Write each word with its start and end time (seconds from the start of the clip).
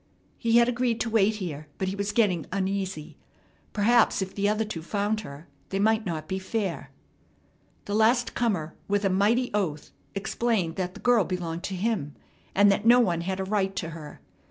He 0.39 0.57
had 0.57 0.67
agreed 0.67 0.99
to 1.01 1.11
wait 1.11 1.35
here, 1.35 1.67
but 1.77 1.87
he 1.87 1.95
was 1.95 2.11
getting 2.11 2.47
uneasy. 2.51 3.19
Perhaps, 3.71 4.19
if 4.23 4.33
the 4.33 4.49
other 4.49 4.65
two 4.65 4.81
found 4.81 5.21
her, 5.21 5.47
they 5.69 5.77
might 5.77 6.07
not 6.07 6.27
be 6.27 6.39
fair. 6.39 6.89
The 7.85 7.93
last 7.93 8.33
comer 8.33 8.73
with 8.87 9.05
a 9.05 9.11
mighty 9.11 9.51
oath 9.53 9.91
explained 10.15 10.75
that 10.75 10.95
the 10.95 10.99
girl 11.01 11.23
belonged 11.23 11.61
to 11.65 11.75
him, 11.75 12.15
and 12.55 12.71
that 12.71 12.83
no 12.83 12.99
one 12.99 13.21
had 13.21 13.39
a 13.39 13.43
right 13.43 13.75
to 13.75 13.89
her. 13.91 14.21